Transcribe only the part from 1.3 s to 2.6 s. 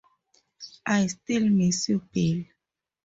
miss you Bill.